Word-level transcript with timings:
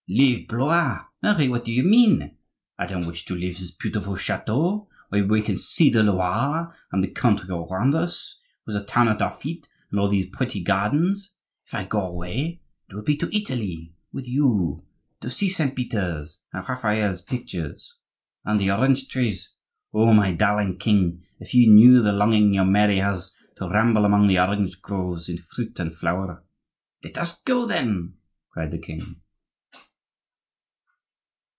"Leave 0.13 0.45
Blois! 0.49 1.05
Mary, 1.23 1.47
what 1.47 1.63
do 1.63 1.71
you 1.71 1.83
mean? 1.83 2.35
I 2.77 2.85
don't 2.85 3.07
wish 3.07 3.23
to 3.23 3.33
leave 3.33 3.57
this 3.59 3.71
beautiful 3.71 4.17
chateau, 4.17 4.89
where 5.07 5.25
we 5.25 5.41
can 5.41 5.57
see 5.57 5.89
the 5.89 6.03
Loire 6.03 6.75
and 6.91 7.01
the 7.01 7.07
country 7.07 7.49
all 7.49 7.65
round 7.69 7.95
us, 7.95 8.37
with 8.65 8.75
a 8.75 8.83
town 8.83 9.07
at 9.07 9.21
our 9.21 9.31
feet 9.31 9.69
and 9.89 9.97
all 10.01 10.09
these 10.09 10.27
pretty 10.29 10.61
gardens. 10.61 11.35
If 11.65 11.73
I 11.73 11.85
go 11.85 12.01
away 12.01 12.61
it 12.89 12.93
will 12.95 13.03
be 13.03 13.15
to 13.15 13.33
Italy 13.33 13.93
with 14.11 14.27
you, 14.27 14.83
to 15.21 15.29
see 15.29 15.47
St. 15.47 15.73
Peter's, 15.77 16.39
and 16.51 16.67
Raffaelle's 16.67 17.21
pictures." 17.21 17.97
"And 18.43 18.59
the 18.59 18.69
orange 18.69 19.07
trees? 19.07 19.53
Oh! 19.93 20.11
my 20.13 20.33
darling 20.33 20.77
king, 20.77 21.23
if 21.39 21.53
you 21.53 21.69
knew 21.71 22.01
the 22.01 22.11
longing 22.11 22.53
your 22.53 22.65
Mary 22.65 22.97
has 22.97 23.33
to 23.55 23.69
ramble 23.69 24.03
among 24.03 24.27
the 24.27 24.39
orange 24.39 24.81
groves 24.81 25.29
in 25.29 25.37
fruit 25.37 25.79
and 25.79 25.95
flower!" 25.95 26.43
"Let 27.01 27.17
us 27.17 27.39
go, 27.43 27.65
then!" 27.65 28.15
cried 28.51 28.71
the 28.71 28.77
king. 28.77 29.21